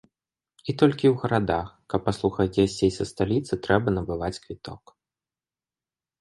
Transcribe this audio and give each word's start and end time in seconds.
І 0.71 0.73
толькі 0.81 1.09
у 1.15 1.17
гарадах, 1.23 1.67
каб 1.93 1.99
паслухаць 2.07 2.47
гасцей 2.57 2.91
са 2.97 3.03
сталіцы, 3.11 3.53
трэба 3.69 3.95
набываць 3.99 4.33
квіток. 4.43 4.83